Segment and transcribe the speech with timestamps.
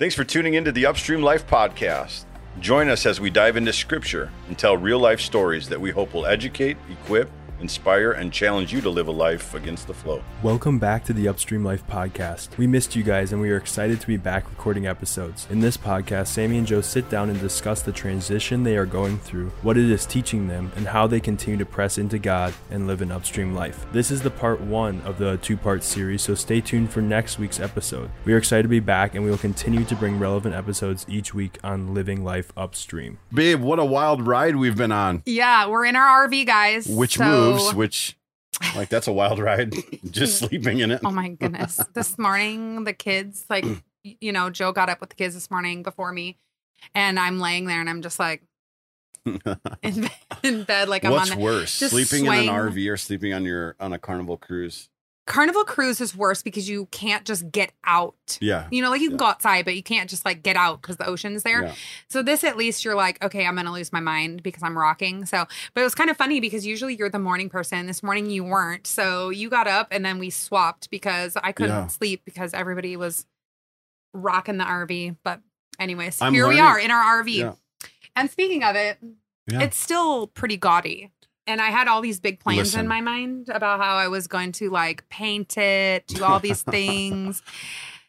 [0.00, 2.24] Thanks for tuning into the Upstream Life Podcast.
[2.58, 6.14] Join us as we dive into scripture and tell real life stories that we hope
[6.14, 7.30] will educate, equip,
[7.60, 10.22] inspire, and challenge you to live a life against the flow.
[10.42, 12.56] Welcome back to the Upstream Life Podcast.
[12.56, 15.46] We missed you guys and we are excited to be back recording episodes.
[15.50, 19.18] In this podcast, Sammy and Joe sit down and discuss the transition they are going
[19.18, 22.86] through, what it is teaching them, and how they continue to press into God and
[22.86, 23.86] live an upstream life.
[23.92, 27.38] This is the part one of the two part series, so stay tuned for next
[27.38, 28.10] week's episode.
[28.24, 31.34] We are excited to be back and we will continue to bring relevant episodes each
[31.34, 33.18] week on living life upstream.
[33.32, 35.22] Babe, what a wild ride we've been on.
[35.26, 36.86] Yeah, we're in our RV, guys.
[36.86, 38.16] Which so- which
[38.76, 39.74] like that's a wild ride.
[40.10, 41.00] Just sleeping in it.
[41.04, 41.80] Oh my goodness.
[41.94, 43.64] this morning, the kids, like,
[44.04, 46.36] you know, Joe got up with the kids this morning before me,
[46.94, 48.42] and I'm laying there and I'm just like
[49.24, 50.10] in, bed,
[50.42, 52.48] in bed, like I'm What's on the worse, sleeping swaying.
[52.48, 54.88] in an RV or sleeping on your on a carnival cruise?
[55.30, 58.36] Carnival cruise is worse because you can't just get out.
[58.40, 58.66] Yeah.
[58.72, 59.18] You know, like you can Yeah.
[59.20, 61.66] go outside, but you can't just like get out because the ocean's there.
[61.66, 61.74] Yeah.
[62.08, 65.24] So this at least you're like, okay, I'm gonna lose my mind because I'm rocking.
[65.26, 67.86] So but it was kind of funny because usually you're the morning person.
[67.86, 68.88] This morning you weren't.
[68.88, 71.86] So you got up and then we swapped because I couldn't Yeah.
[71.86, 73.24] sleep because everybody was
[74.12, 75.16] rocking the RV.
[75.22, 75.40] But
[75.78, 77.56] anyways, I'm here we are in our RV.
[78.16, 78.98] And speaking of it,
[79.46, 81.12] it's still pretty gaudy.
[81.50, 82.80] And I had all these big plans Listen.
[82.80, 86.62] in my mind about how I was going to like paint it, do all these
[86.76, 87.42] things.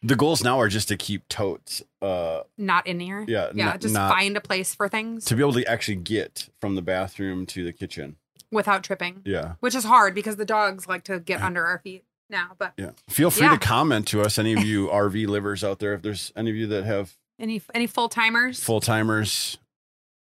[0.03, 1.81] The goals now are just to keep totes.
[2.01, 3.25] Uh Not in here.
[3.27, 5.95] yeah, Yeah, not- just not- find a place for things to be able to actually
[5.97, 8.15] get from the bathroom to the kitchen.
[8.51, 9.21] without tripping.
[9.25, 9.53] Yeah.
[9.59, 12.51] which is hard because the dogs like to get under our feet now.
[12.59, 12.91] But Yeah.
[13.09, 13.53] Feel free Yeah.
[13.57, 16.55] to comment to us, any of you RV livers out there, if there's any of
[16.55, 18.61] you that have any any full timers?
[18.63, 19.57] full timers.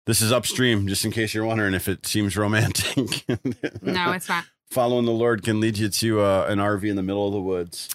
[0.06, 3.26] This is upstream, just in case you're wondering if it seems romantic.
[3.82, 4.46] No, it's not.
[4.72, 7.42] Following the Lord can lead you to uh, an RV in the middle of the
[7.42, 7.90] woods.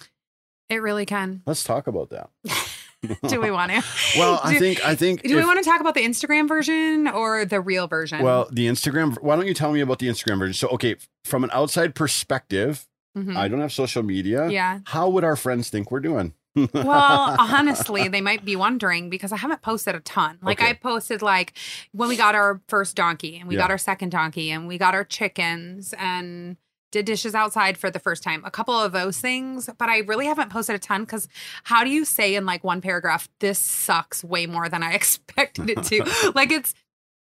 [0.69, 1.41] It really can.
[1.45, 2.29] Let's talk about that.
[3.27, 3.83] Do we want to?
[4.17, 7.07] Well, I Do- think I think Do we want to talk about the Instagram version
[7.07, 8.21] or the real version?
[8.21, 9.17] well the Instagram.
[9.21, 10.53] Why don't you tell me about the Instagram version?
[10.53, 12.85] So, okay, from an outside perspective,
[13.17, 13.35] Mhm.
[13.35, 14.49] I don't have social media.
[14.49, 14.79] yeah.
[14.85, 16.33] How would our friends think we're doing?
[16.73, 20.39] Well, honestly, they might be wondering because I haven't posted a ton.
[20.41, 20.71] Like Okay.
[20.71, 21.53] I posted like
[21.91, 23.61] when we got our first donkey and we Yeah.
[23.61, 26.57] got our second donkey and we got our chickens and
[26.91, 28.43] did dishes outside for the first time.
[28.45, 31.27] A couple of those things, but I really haven't posted a ton cuz
[31.65, 35.69] how do you say in like one paragraph this sucks way more than I expected
[35.69, 36.31] it to?
[36.35, 36.73] like it's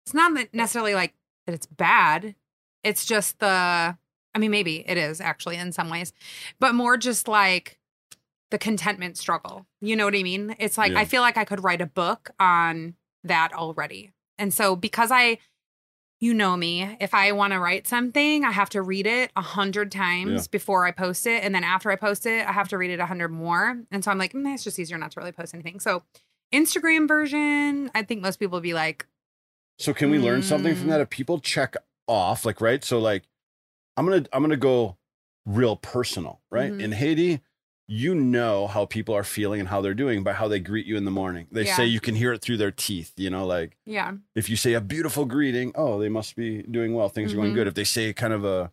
[0.04, 1.14] it's not necessarily like
[1.46, 2.34] that it's bad.
[2.82, 3.96] It's just the
[4.34, 6.12] I mean maybe it is actually in some ways,
[6.58, 7.78] but more just like
[8.52, 9.66] the contentment struggle.
[9.80, 10.54] You know what I mean?
[10.60, 11.00] It's like Yeah.
[11.00, 14.12] I feel like I could write a book on that already.
[14.38, 15.38] And so because I
[16.20, 19.40] you know me, if I want to write something, I have to read it a
[19.42, 20.46] hundred times Yeah.
[20.52, 21.42] before I post it.
[21.42, 23.82] And then after I post it, I have to read it a hundred more.
[23.90, 25.80] And so I'm like, mm, it's just easier not to really post anything.
[25.80, 26.04] So
[26.54, 29.06] Instagram version, I think most people would be like,
[29.78, 30.90] So can we learn something from Mm.
[30.90, 31.00] that?
[31.00, 31.74] If people check
[32.06, 33.24] off, like right, so like
[33.96, 34.96] I'm gonna I'm gonna go
[35.44, 36.70] real personal, right?
[36.70, 36.80] Mhm.
[36.82, 37.40] In Haiti,
[37.94, 40.96] you know how people are feeling and how they're doing by how they greet you
[40.96, 41.46] in the morning.
[41.52, 41.76] They Yeah.
[41.76, 43.12] say you can hear it through their teeth.
[43.16, 46.94] You know, like yeah, if you say a beautiful greeting, oh, they must be doing
[46.94, 47.08] well.
[47.10, 47.62] Things are going good.
[47.62, 47.68] Mm-hmm.
[47.68, 48.70] If they say kind of a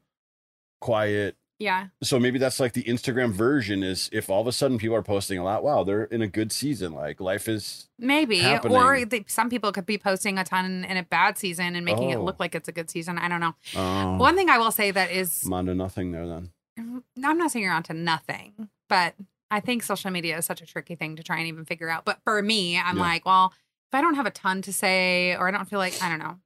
[0.79, 4.77] quiet, yeah, so maybe that's like the Instagram version is if all of a sudden
[4.77, 6.93] people are posting a lot, wow, they're in a good season.
[6.93, 8.39] Like life is maybe.
[8.39, 9.09] Or happening.
[9.09, 12.15] they, some people could be posting a ton in a bad season and making it
[12.15, 12.23] Oh.
[12.23, 13.17] look like it's a good season.
[13.17, 13.55] I don't know.
[13.75, 16.51] oh, One thing I will say that is I'm onto nothing there then.
[16.79, 17.25] Mm-hmm.
[17.25, 19.15] I'm not saying you're onto nothing, but
[19.51, 22.05] I think social media is such a tricky thing to try and even figure out.
[22.05, 23.01] But for me, I'm Yeah.
[23.03, 23.53] like, well,
[23.91, 26.19] if I don't have a ton to say, or I don't feel like, I don't
[26.19, 26.39] know,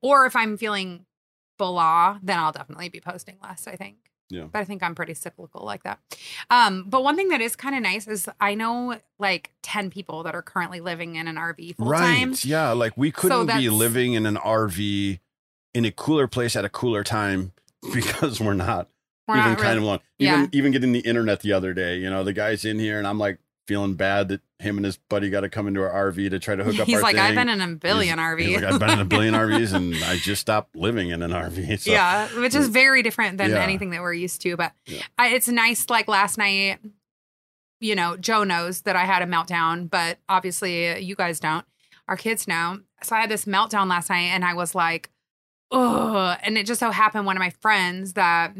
[0.00, 1.04] or if I'm feeling
[1.58, 3.96] blah, then I'll definitely be posting less, I think.
[4.30, 4.44] Yeah.
[4.44, 5.98] But I think I'm pretty cyclical like that.
[6.50, 10.22] Um, but one thing that is kind of nice is I know like 10 people
[10.24, 12.30] that are currently living in an RV full time.
[12.30, 12.44] Right.
[12.44, 12.72] Yeah.
[12.72, 15.18] Like we couldn't be living in an RV
[15.74, 17.52] in a cooler place at a cooler time
[17.94, 18.88] because we're not
[19.28, 20.00] We're even kind really- of alone.
[20.18, 20.32] yeah.
[20.38, 23.06] Even even getting the internet the other day, you know, the guy's in here and
[23.06, 26.30] I'm like feeling bad that him and his buddy got to come into our RV
[26.30, 27.22] to try to hook up He's like, thing.
[27.24, 28.40] I've been in a billion He's- RVs.
[28.46, 31.30] He's like, I've been in a billion RVs and I just stopped living in an
[31.32, 31.78] RV.
[31.82, 33.62] So, yeah, which is very different than Yeah.
[33.62, 34.56] anything that we're used to.
[34.56, 35.02] But Yeah.
[35.18, 35.90] I, it's nice.
[35.90, 36.78] Like last night,
[37.80, 41.64] you know, Joe knows that I had a meltdown, but obviously uh, you guys don't.
[42.08, 42.80] Our kids know.
[43.02, 45.10] So I had this meltdown last night, and I was like,
[45.70, 46.34] oh.
[46.42, 48.54] And it just so happened one of my friends that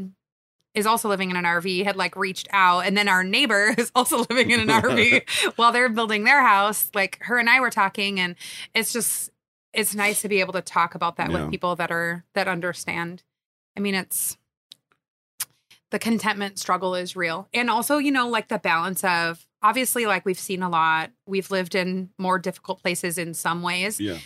[0.79, 3.93] is also living in an RV had like reached out, and then our neighbor is
[3.95, 6.91] also living in an RV while they're building their house.
[6.95, 8.35] Like her and I were talking, and
[8.75, 9.31] it's just
[9.75, 11.43] it's nice to be able to talk about that Yeah.
[11.43, 13.23] with people that are that understand.
[13.77, 14.39] I mean, it's
[15.91, 17.49] the contentment struggle is real.
[17.55, 21.11] And also, you know, like the balance of obviously like we've seen a lot.
[21.27, 23.99] We've lived in more difficult places in some ways.
[24.01, 24.19] Yeah.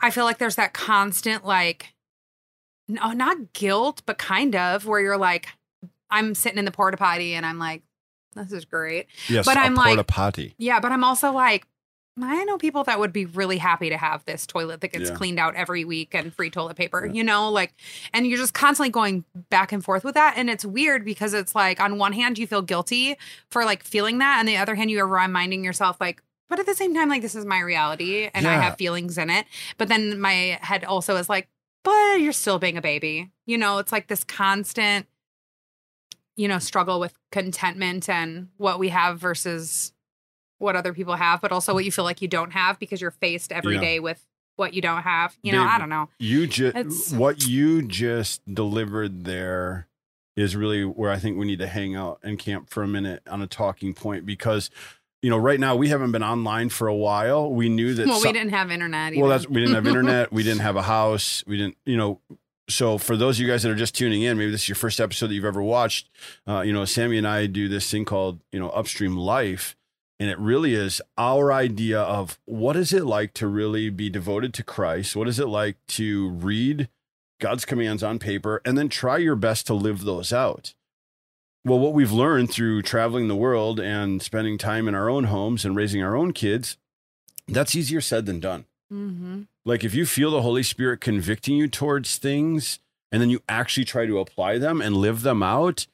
[0.00, 1.94] I feel like there's that constant like
[2.88, 5.48] no, not guilt, but kind of where you're like,
[6.10, 7.82] I'm sitting in the porta potty and I'm like,
[8.34, 9.06] this is great.
[9.28, 9.44] Yes.
[9.44, 10.54] But I'm like- porta potty.
[10.58, 11.66] Yeah, but I'm also like,
[12.22, 15.16] I know people that would be really happy to have this toilet that gets Yeah.
[15.16, 17.74] cleaned out every week and free toilet paper, you know, like,
[18.14, 20.34] and you're just constantly going back and forth with that.
[20.38, 23.16] And it's weird because it's like, on one hand, you feel guilty
[23.50, 24.38] for like feeling that.
[24.38, 27.34] And the other hand, you're reminding yourself, like, but at the same time, like, this
[27.34, 29.44] is my reality and I have feelings in it.
[29.76, 31.48] But then my head also is like,
[31.86, 33.30] but you're still being a baby.
[33.46, 35.06] You know, it's like this constant,
[36.36, 39.92] you know, struggle with contentment and what we have versus
[40.58, 43.10] what other people have, but also what you feel like you don't have because you're
[43.10, 44.00] faced every day Yeah.
[44.00, 45.36] with what you don't have.
[45.42, 46.08] You know, Dave, I don't know.
[46.18, 49.86] You just what you just delivered there
[50.34, 53.22] is really where I think we need to hang out and camp for a minute
[53.28, 54.70] on a talking point because
[55.26, 57.52] you know right now we haven't been online for a while.
[57.52, 59.16] We knew that Well, we didn't have internet.
[59.16, 62.20] well that's we didn't have internet, we didn't have a house, we didn't you know
[62.68, 64.76] so for those of you guys that are just tuning in, maybe this is your
[64.76, 66.08] first episode that you've ever watched.
[66.46, 69.74] Uh, you know, Sammy and I do this thing called you know Upstream Life,
[70.20, 74.54] and it really is our idea of what is it like to really be devoted
[74.54, 75.16] to Christ.
[75.16, 76.88] What is it like to read
[77.40, 80.74] God's commands on paper and then try your best to live those out.
[81.66, 85.64] Well, what we've learned through traveling the world and spending time in our own homes
[85.64, 86.76] and raising our own kids,
[87.48, 88.66] that's easier said than done.
[88.88, 92.78] hmm Like if you feel the Holy Spirit convicting you towards things
[93.10, 95.88] and then you actually try to apply them and live them out,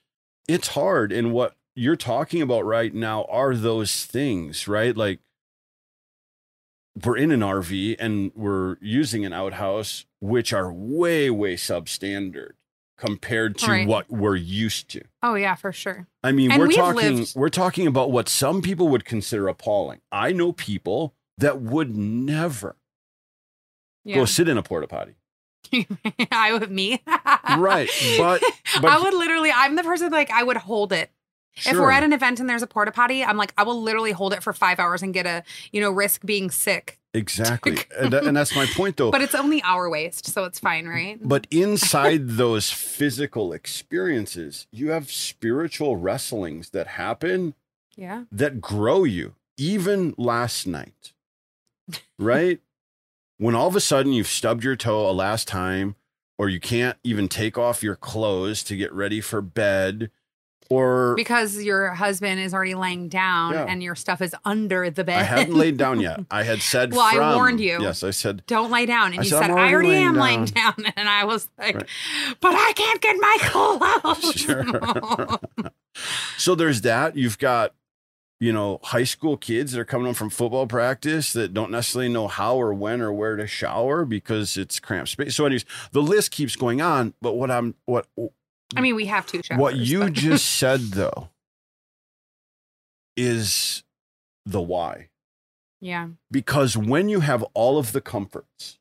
[0.47, 1.11] it's hard.
[1.11, 4.95] And what you're talking about right now are those things, right?
[4.95, 5.21] Like
[7.03, 12.51] we're in an RV and we're using an outhouse, which are way, way substandard
[13.07, 13.87] compared to Right.
[13.89, 15.03] what we're used to.
[15.25, 16.07] Oh yeah, for sure.
[16.23, 20.01] I mean, And we're talking lived- we're talking about what some people would consider appalling.
[20.13, 22.77] I know people that would never
[24.05, 24.15] Yeah.
[24.17, 25.15] go sit in a porta potty.
[26.31, 27.03] I would me.
[27.59, 28.41] Right, but-
[28.81, 29.51] but- I would literally.
[29.51, 31.11] I'm the person like I would hold it.
[31.57, 34.13] If we're at an event and there's a porta potty, I'm like I will literally
[34.13, 36.99] hold it for five hours and get a you know risk being sick.
[37.15, 39.11] exactly, and, and that's my point, though.
[39.11, 41.19] But it's only our waste, so it's fine, right?
[41.23, 47.55] But inside those physical experiences, you have spiritual wrestlings that happen
[47.97, 48.25] yeah.
[48.33, 49.35] that grow you.
[49.59, 51.13] Even last night,
[52.19, 52.61] right?
[53.43, 55.97] when all of a sudden you've stubbed your toe a last time,
[56.39, 60.13] or you can't even take off your clothes to get ready for bed,
[60.73, 63.65] or Because your husband is already laying down Yeah.
[63.69, 65.19] and your stuff is under the bed.
[65.21, 66.21] I hadn't laid down yet.
[66.31, 67.81] I had said, Well, I from- warned you.
[67.83, 69.13] Yes, I said, Don't lay down.
[69.13, 70.75] And I you said, said, "I'm I already already laying am laying down.
[70.97, 71.77] And I was like,
[72.41, 74.33] but I can't get my clothes.
[74.35, 75.39] Sure.
[76.39, 77.17] so there's that.
[77.17, 77.75] You've got,
[78.41, 82.09] you know, high school kids that are coming home from football practice that don't necessarily
[82.13, 85.37] know how or when or where to shower because it's cramped space.
[85.37, 87.15] So, anyways, the list keeps going on.
[87.23, 88.07] But what I'm what
[88.77, 89.61] I mean, we have two showers.
[89.61, 91.29] what you but- just said though
[93.17, 93.85] is
[94.47, 95.09] the why.
[95.81, 96.09] yeah.
[96.31, 98.79] Because when you have all of the comforts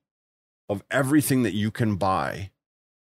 [0.70, 2.52] of everything that you can buy,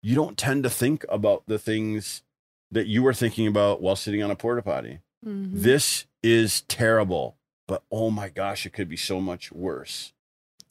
[0.02, 2.22] you don't tend to think about the things
[2.70, 5.00] that you were thinking about while sitting on a porta potty.
[5.24, 5.50] Mhm.
[5.52, 7.36] This is terrible,
[7.68, 10.12] but oh my gosh, it could be so much worse.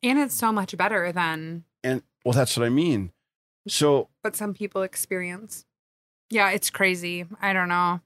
[0.04, 3.12] And it's so much better than And well, that's what I mean.
[3.68, 5.66] So, what some people experience.
[6.32, 7.26] Yeah, it's crazy.
[7.42, 8.00] I don't know.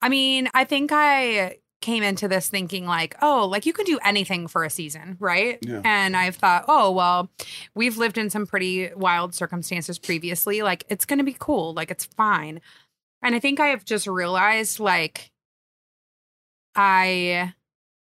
[0.00, 3.98] I mean, I think I came into this thinking like, oh, like you can do
[4.04, 5.58] anything for a season, right?
[5.60, 5.82] Yeah.
[5.84, 7.30] And I've thought, oh, well,
[7.74, 10.62] we've lived in some pretty wild circumstances previously.
[10.62, 11.74] Like it's going to be cool.
[11.74, 12.60] Like it's fine.
[13.22, 15.32] And I think I have just realized like
[16.74, 17.52] I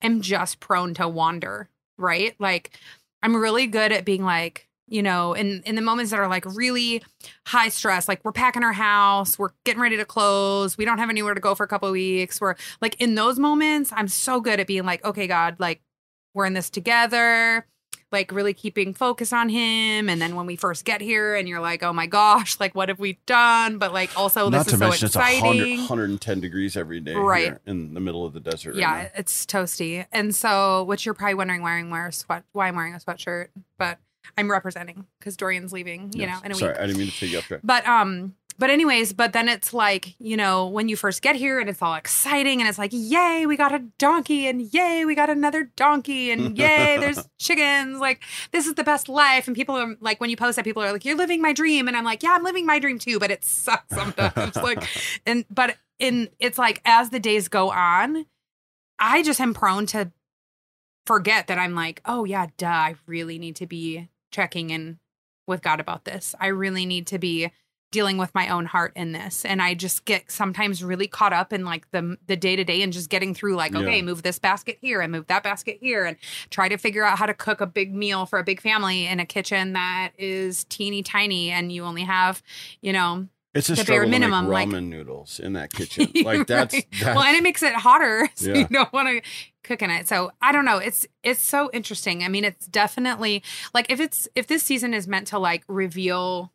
[0.02, 2.34] am just prone to wander, right?
[2.38, 2.76] Like
[3.22, 6.44] I'm really good at being like, you know, in in the moments that are like
[6.54, 7.02] really
[7.46, 11.10] high stress, like we're packing our house, we're getting ready to close, we don't have
[11.10, 12.40] anywhere to go for a couple of weeks.
[12.40, 15.80] We're like in those moments, I'm so good at being like, okay, God, like
[16.34, 17.66] we're in this together,
[18.12, 20.08] like really keeping focus on him.
[20.10, 22.88] And then when we first get here and you're like, oh my gosh, like what
[22.90, 23.78] have we done?
[23.78, 27.14] But like also not this to is so mention it's 100, 110 degrees every day
[27.14, 27.56] Right.
[27.66, 28.74] in the middle of the desert.
[28.74, 30.04] yeah, Right it's toasty.
[30.12, 32.98] And so, which you're probably wondering why I'm wearing a sweat, why I'm wearing a
[32.98, 33.48] sweatshirt,
[33.78, 33.98] but
[34.36, 36.40] I'm representing because Dorian's leaving, you Yes.
[36.40, 36.80] know, in a Sorry, week.
[36.80, 37.60] I didn't mean to take you off track.
[37.62, 41.58] But um, but anyways, but then it's like you know when you first get here
[41.60, 45.14] and it's all exciting and it's like yay we got a donkey and yay we
[45.14, 49.74] got another donkey and yay there's chickens like this is the best life and people
[49.76, 52.04] are like when you post that people are like you're living my dream and I'm
[52.04, 54.86] like yeah I'm living my dream too but it sucks sometimes like
[55.26, 58.24] and but in it's like as the days go on
[59.00, 60.12] I just am prone to
[61.06, 64.98] forget that I'm like, oh yeah, duh, I really need to be checking in
[65.46, 66.34] with God about this.
[66.40, 67.50] I really need to be
[67.92, 71.52] dealing with my own heart in this and i just get sometimes really caught up
[71.52, 74.02] in like the the day to day and just getting through like okay Yeah.
[74.02, 76.16] move this basket here and move that basket here and
[76.50, 79.20] try to figure out how to cook a big meal for a big family in
[79.20, 82.42] a kitchen that is teeny tiny and you only have
[82.80, 86.08] you know It's a The bare minimum, to like- ramen noodles in that kitchen.
[86.24, 86.86] Like that's, Right.
[86.90, 88.58] that's well and it makes it hotter so Yeah.
[88.58, 89.30] you don't want to
[89.62, 93.42] cook in it so i don't know it's it's so interesting i mean it's definitely
[93.72, 96.52] like if it's if this season is meant to like reveal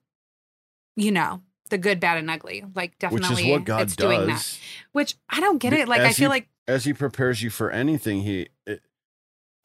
[0.96, 1.42] you know
[1.72, 4.60] the good bad and ugly like definitely, which is what God it's doing that does.
[4.92, 7.72] which i don't get it like i feel he- like As He prepares you for
[7.72, 8.50] anything, He.
[8.68, 8.82] It,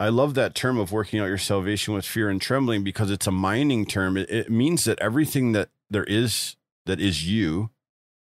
[0.01, 3.27] I love that term of working out your salvation with fear and trembling because it's
[3.27, 4.17] a mining term.
[4.17, 7.71] It, it means that everything that there is that is you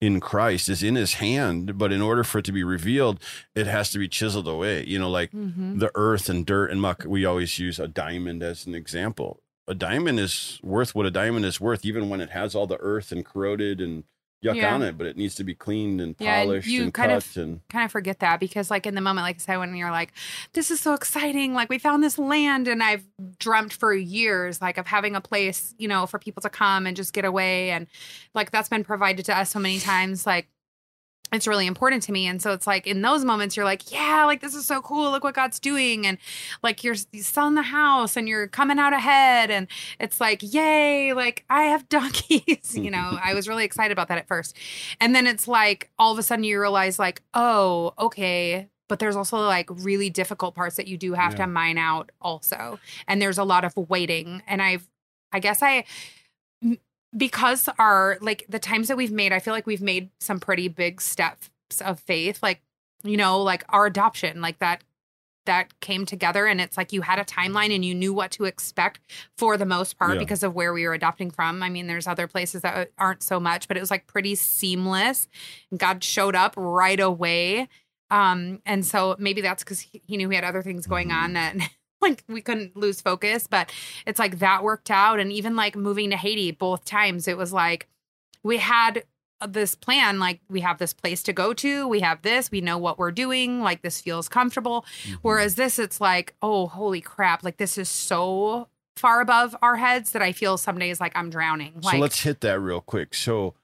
[0.00, 3.20] in Christ is in His hand, but in order for it to be revealed,
[3.54, 4.84] it has to be chiseled away.
[4.86, 5.80] You know, like Mhm.
[5.80, 7.04] the earth and dirt and muck.
[7.06, 9.42] We always use a diamond as an example.
[9.66, 12.78] A diamond is worth what a diamond is worth, even when it has all the
[12.80, 14.04] earth and corroded and
[14.44, 14.74] yuck Yeah.
[14.74, 14.96] on it.
[14.96, 17.36] But it needs to be cleaned and Yeah, and polished you and kind cut of-
[17.36, 19.90] and kind of forget that because like in the moment like i said when you're
[19.90, 20.12] like
[20.52, 23.04] this is so exciting like we found this land and i've
[23.38, 26.96] dreamt for years like of having a place you know for people to come and
[26.96, 27.86] just get away and
[28.34, 30.46] like that's been provided to us so many times like
[31.32, 32.26] it's really important to me.
[32.26, 35.10] And so it's like in those moments you're like yeah like this is so cool.
[35.10, 36.06] Look what god's doing.
[36.06, 36.18] And
[36.62, 39.50] like you're, you're selling the house and you're coming out ahead.
[39.50, 39.66] And
[40.00, 43.18] it's like yay like i have donkeys you know?
[43.22, 44.56] I was really excited about that at first.
[45.00, 48.68] And then it's like all of a sudden you realize like oh okay.
[48.88, 51.44] But there's also like really difficult parts that you do have Yeah.
[51.44, 52.78] to mine out also.
[53.06, 54.42] And there's a lot of waiting.
[54.46, 54.88] And i've
[55.30, 55.84] i guess i
[57.16, 60.68] because our like the times that we've made i feel like we've made some pretty
[60.68, 61.48] big steps
[61.84, 62.60] of faith like
[63.02, 64.82] you know like our adoption like that
[65.46, 68.44] that came together and it's like you had a timeline and you knew what to
[68.44, 69.00] expect
[69.38, 70.18] for the most part Yeah.
[70.18, 71.62] because of where we were adopting from.
[71.62, 75.26] I mean there's other places that aren't so much but it was like pretty seamless.
[75.74, 77.68] God showed up right away
[78.10, 81.32] um and so maybe that's because he, he knew we had other things going on
[81.32, 81.56] that
[82.00, 83.70] like we couldn't lose focus but
[84.06, 87.52] it's like that worked out and even like moving to haiti both times it was
[87.52, 87.86] like
[88.42, 89.04] we had
[89.46, 92.76] this plan like we have this place to go to we have this we know
[92.76, 95.14] what we're doing like this feels comfortable Mm-hmm.
[95.22, 100.10] whereas this it's like oh holy crap like this is so far above our heads
[100.10, 103.14] that i feel some days like i'm drowning like so let's hit that real quick.
[103.14, 103.54] So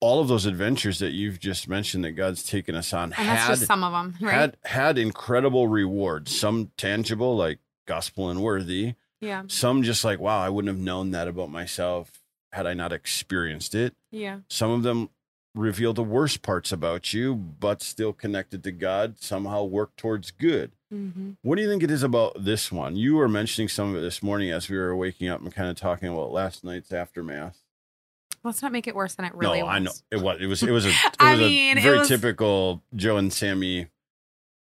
[0.00, 3.58] all of those adventures that you've just mentioned that God's taken us on and had
[3.58, 6.38] some of them right had had incredible rewards.
[6.38, 8.94] Some tangible, like gospel and worthy.
[9.20, 12.12] yeah Some just like, wow, I wouldn't have known that about myself
[12.52, 13.94] had I not experienced it.
[14.10, 15.10] yeah Some of them
[15.54, 20.72] reveal the worst parts about you, but still connected to God, somehow work towards good.
[20.94, 21.30] mm-hmm.
[21.42, 22.94] What do you think it is about this one?
[22.96, 25.68] You were mentioning some of it this morning as we were waking up and kind
[25.68, 27.58] of talking about last night's aftermath.
[28.44, 30.38] Let's not make it worse than it really no, was I know it was.
[30.40, 30.62] It was.
[30.62, 30.88] It was a.
[30.90, 33.88] It I mean, a very was- typical Joe and Sammy.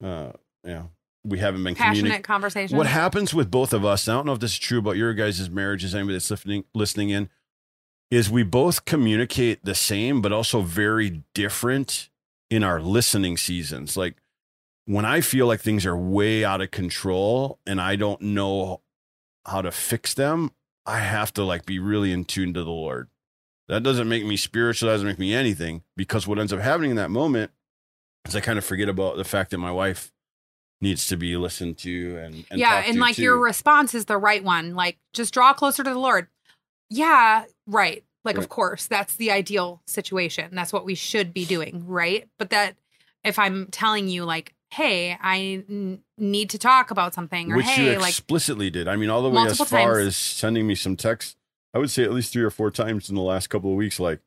[0.03, 0.33] Uh,
[0.65, 0.85] yeah,
[1.25, 2.23] we haven't been passionate communicating.
[2.23, 4.07] conversation What happens with both of us?
[4.09, 5.95] and I don't know if this is true about your guys' marriages.
[5.95, 7.29] Anybody that's listening listening in,
[8.11, 12.11] is we both communicate the same, but also very different
[12.51, 13.97] in our listening seasons.
[13.97, 14.17] Like
[14.85, 18.81] when I feel like things are way out of control and I don't know
[19.47, 20.51] how to fix them,
[20.85, 23.09] I have to like be really in tune to the Lord.
[23.73, 26.91] That doesn't make me spiritual, that doesn't make me anything because what ends up happening
[26.91, 27.53] in that moment
[28.29, 30.13] is I kind of forget about the fact that my wife
[30.83, 33.23] needs to be listened to and, and yeah and like too.
[33.23, 36.27] your response is the right one like just draw closer to the lord
[36.91, 38.43] yeah right like Right.
[38.43, 42.75] of course that's the ideal situation that's what we should be doing right but that
[43.23, 47.67] if i'm telling you like hey i n- need to talk about something or which
[47.67, 48.89] hey you like explicitly did.
[48.89, 50.07] I mean, all the way as far times.
[50.09, 51.37] as sending me some texts.
[51.75, 53.99] I would say at least three or four times in the last couple of weeks,
[53.99, 54.21] like,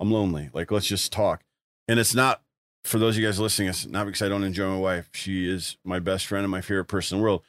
[0.00, 0.50] I'm lonely.
[0.52, 1.42] Like, let's just talk.
[1.86, 2.42] And it's not
[2.84, 5.10] for those of you guys listening, it's not because I don't enjoy my wife.
[5.12, 7.42] She is my best friend and my favorite person in the world.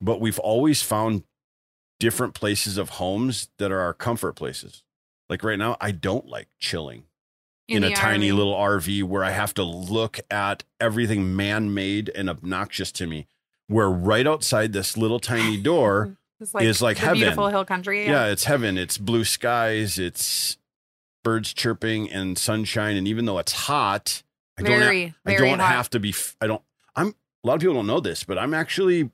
[0.00, 1.24] But we've always found
[1.98, 4.82] different places of homes that are our comfort places.
[5.28, 7.04] Like right now, I don't like chilling
[7.66, 8.36] in, a tiny RV.
[8.36, 13.26] little RV where I have to look at everything man made and obnoxious to me.
[13.66, 16.18] Where right outside this little tiny door,
[16.54, 17.18] It's is like heaven.
[17.18, 18.26] beautiful hill country yeah.
[18.26, 18.76] it's heaven.
[18.76, 19.98] It's blue skies.
[19.98, 20.58] It's
[21.22, 22.96] birds chirping and sunshine.
[22.96, 24.22] And even though it's hot,
[24.58, 25.72] I don't, very ha- I don't hot.
[25.72, 26.14] have to be.
[26.40, 26.62] I don't.
[26.96, 27.08] I'm.
[27.44, 29.10] A lot of people don't know this, but I'm actually.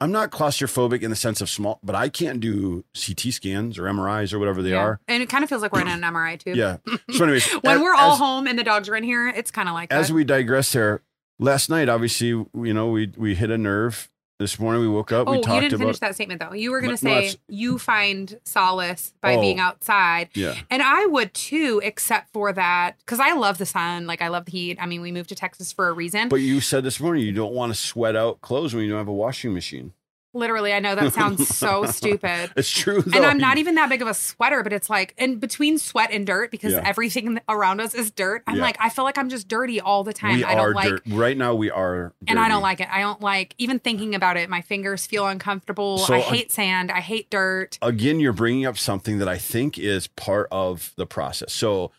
[0.00, 3.82] I'm not claustrophobic in the sense of small, but I can't do CT scans or
[3.82, 4.76] MRIs or whatever they Yeah.
[4.84, 5.00] are.
[5.08, 6.76] and it kind of feels like we're in an mri too Yeah.
[7.10, 9.50] So, anyways, when as- we're all as- home and the dogs are in here it's
[9.50, 10.14] kind of like as that.
[10.14, 11.02] we digress there,
[11.40, 14.08] last night, obviously, you know, we we hit a nerve.
[14.38, 15.26] This morning we woke up.
[15.26, 16.52] Oh, we you didn't about finish that statement though.
[16.54, 19.40] You were going to say you find solace by Oh.
[19.40, 20.28] being outside.
[20.34, 20.54] yeah.
[20.70, 24.06] And I would too, except for that, because I love the sun.
[24.06, 24.78] Like I love the heat.
[24.80, 26.28] I mean, we moved to Texas for a reason.
[26.28, 28.98] But you said this morning you don't want to sweat out clothes when you don't
[28.98, 29.92] have a washing machine.
[30.38, 32.50] Literally, I know that sounds so stupid.
[32.56, 33.16] It's true though.
[33.16, 36.10] And I'm not even that big of a sweater, but it's like, and between sweat
[36.12, 36.82] and dirt, because Yeah.
[36.84, 38.42] everything around us is dirt.
[38.46, 38.62] I'm Yeah.
[38.62, 40.36] like, I feel like I'm just dirty all the time.
[40.36, 41.02] We I don't like, dirt.
[41.08, 42.88] Right now we are and I don't like it.
[42.90, 44.48] I don't like even thinking about it.
[44.48, 45.98] My fingers feel uncomfortable.
[45.98, 46.90] So, I uh, hate sand.
[46.90, 47.78] I hate dirt.
[47.82, 51.52] again, you're bringing up something that I think is part of the process.
[51.52, 51.90] So,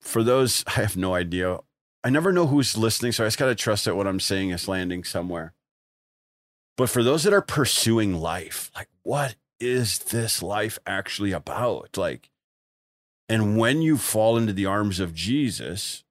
[0.00, 1.58] for those, I have no idea.
[2.04, 4.50] I never know who's listening, so I just got to trust that what I'm saying
[4.50, 5.52] is landing somewhere.
[6.78, 11.98] But for those that are pursuing life, like, what is this life actually about?
[11.98, 12.30] Like,
[13.28, 16.04] and when you fall into the arms of Jesus,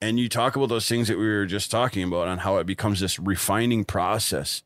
[0.00, 2.66] and you talk about those things that we were just talking about on how it
[2.66, 4.62] becomes this refining process.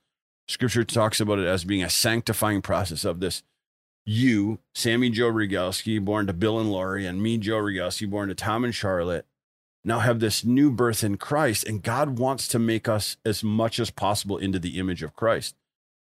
[0.49, 3.43] Scripture talks about it as being a sanctifying process of this
[4.05, 8.35] you, Sammy Joe Regalski, born to Bill and Laurie, and me, Joe Regalski, born to
[8.35, 9.27] Tom and Charlotte,
[9.89, 11.65] now have this new birth in Christ.
[11.67, 15.57] And God wants to make us as much as possible into the image of Christ.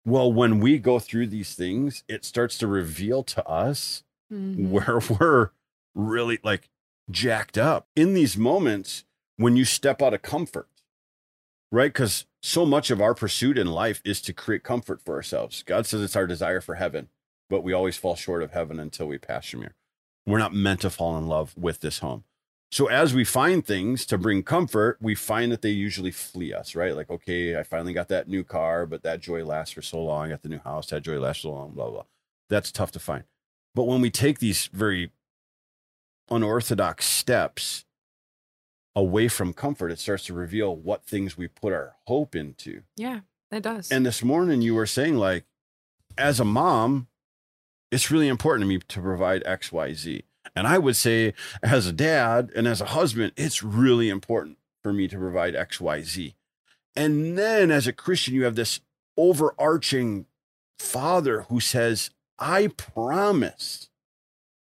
[0.05, 4.69] Well, when we go through these things, it starts to reveal to us Mhm.
[4.69, 5.49] where we're
[5.95, 6.69] really like
[7.09, 9.05] jacked up in these moments
[9.37, 10.67] when you step out of comfort,
[11.71, 11.91] right?
[11.91, 15.63] Because so much of our pursuit in life is to create comfort for ourselves.
[15.63, 17.09] God says it's our desire for heaven,
[17.49, 19.75] but we always fall short of heaven until we pass from here.
[20.25, 22.23] We're not meant to fall in love with this home.
[22.71, 26.75] So as we find things to bring comfort, we find that they usually flee us,
[26.75, 26.95] right?
[26.95, 30.27] Like, okay, I finally got that new car, but that joy lasts for so long.
[30.27, 32.03] I got the new house, that joy lasts so long, blah, blah.
[32.47, 33.23] That's tough to find.
[33.73, 35.11] But when we take these very
[36.29, 37.85] unorthodox steps
[38.95, 42.83] away from comfort, it starts to reveal what things we put our hope into.
[42.95, 43.21] Yeah,
[43.51, 43.91] it does.
[43.91, 45.45] And this morning you were saying, like,
[46.17, 47.07] as a mom,
[47.91, 50.23] it's really important to me to provide X, Y, Z.
[50.55, 54.93] And I would say, as a dad and as a husband, it's really important for
[54.93, 56.35] me to provide X, Y, Z.
[56.95, 58.81] And then as a Christian, you have this
[59.17, 60.25] overarching
[60.77, 63.89] father who says, I promise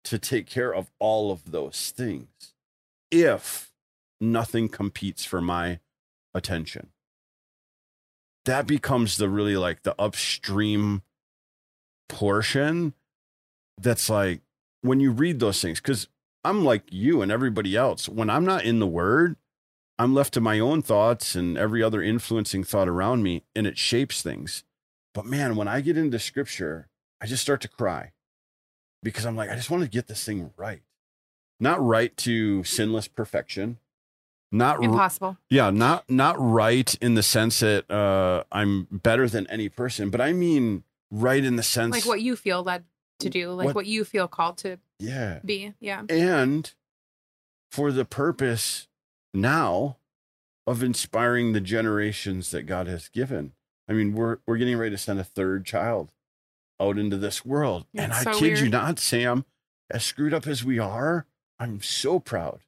[0.04, 2.54] to take care of all of those things
[3.10, 3.72] if
[4.20, 5.80] nothing competes for my
[6.34, 6.88] attention.
[8.46, 11.02] That becomes the really like the upstream
[12.08, 12.94] portion
[13.78, 14.40] that's like
[14.82, 16.08] when you read those things, because
[16.44, 19.36] I'm like you and everybody else, when I'm not in the word,
[19.98, 23.76] I'm left to my own thoughts and every other influencing thought around me, and it
[23.78, 24.64] shapes things.
[25.14, 26.88] But man, when I get into scripture,
[27.20, 28.12] I just start to cry
[29.02, 30.82] because I'm like, I just want to get this thing right.
[31.58, 33.78] Not right to sinless perfection.
[34.52, 35.36] Not r- Impossible.
[35.50, 40.20] yeah, not not right in the sense that uh, I'm better than any person, but
[40.20, 42.84] I mean right in the sense Like what you feel led
[43.20, 45.74] to do, like What- what, you feel called to yeah, be.
[45.80, 46.04] Yeah.
[46.08, 46.72] and
[47.70, 48.88] for the purpose
[49.34, 49.96] now
[50.66, 53.52] of inspiring the generations that God has given.
[53.88, 56.12] I mean, we're we're getting ready to send a third child
[56.80, 59.44] out into this world, and I so kid you not, Sam,
[59.90, 61.26] as screwed up as we are,
[61.58, 62.60] I'm so proud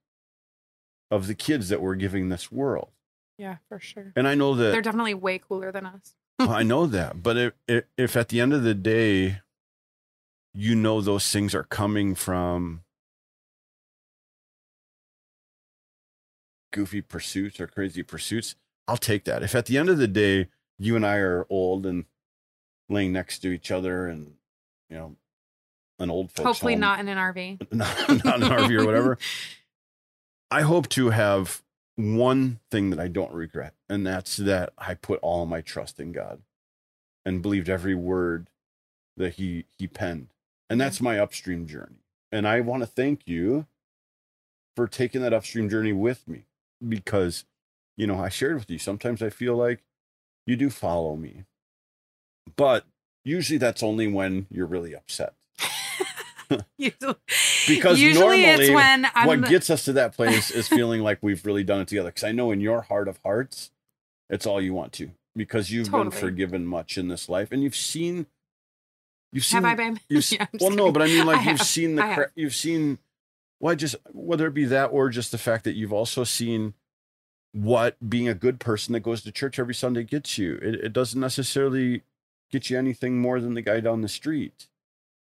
[1.10, 2.90] of the kids that we're giving this world,
[3.38, 4.12] Yeah, for sure.
[4.16, 6.14] and I know that They're definitely way cooler than us.
[6.38, 7.36] I know that, but
[7.68, 9.40] if if at the end of the day,
[10.52, 12.82] you know those things are coming from
[16.72, 18.54] goofy pursuits or crazy pursuits,
[18.88, 19.42] I'll take that.
[19.42, 22.04] If at the end of the day you and I are old and
[22.88, 24.34] laying next to each other, and
[24.88, 25.16] you know,
[25.98, 27.72] an old folks Hopefully home, not in an RV.
[27.72, 29.18] not, not an RV or whatever.
[30.50, 31.62] I hope to have
[31.96, 36.12] one thing that I don't regret, and that's that I put all my trust in
[36.12, 36.42] God
[37.24, 38.48] and believed every word
[39.16, 40.28] that He He penned.
[40.70, 42.04] And that's my upstream journey.
[42.32, 43.66] And I want to thank you
[44.76, 46.44] for taking that upstream journey with me
[46.86, 47.44] because,
[47.96, 48.78] you know, I shared with you.
[48.78, 49.82] Sometimes I feel like
[50.46, 51.44] you do follow me,
[52.56, 52.86] but
[53.24, 55.34] usually that's only when you're really upset.
[56.78, 57.16] usually,
[57.66, 61.18] Because usually it's normally when I'm what gets us to that place is feeling like
[61.20, 62.10] we've really done it together.
[62.10, 63.70] Because I know in your heart of hearts,
[64.28, 67.76] it's all you want to because you've been forgiven much in this life, and you've
[67.76, 68.26] seen,
[69.32, 70.00] you've seen, have I been?
[70.08, 71.66] you've se- Yeah, I'm well, no, but I mean, like I you've have.
[71.66, 72.98] seen the, cra- you've seen,
[73.58, 76.74] why just whether it be that or just the fact that you've also seen
[77.52, 80.54] what being a good person that goes to church every Sunday gets you.
[80.62, 82.02] It, it doesn't necessarily
[82.50, 84.68] get you anything more than the guy down the street.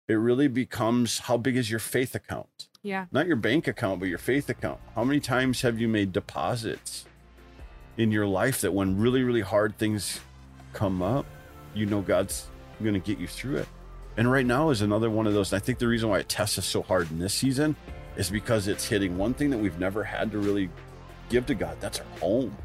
[0.07, 2.67] It really becomes how big is your faith account?
[2.81, 3.07] Yeah.
[3.11, 4.79] not your bank account, but your faith account.
[4.95, 7.05] How many times have you made deposits
[7.97, 10.21] in your life that when really, really hard things
[10.71, 11.25] come up,
[11.73, 12.47] you know God's
[12.81, 13.67] going to get you through it.
[14.19, 15.53] And right now is another one of those.
[15.53, 17.77] I think the reason why it tests us so hard in this season
[18.17, 20.69] is because it's hitting one thing that we've never had to really
[21.29, 21.77] give to God.
[21.79, 22.57] That's our home.